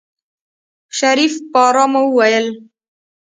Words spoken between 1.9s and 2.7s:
وويل.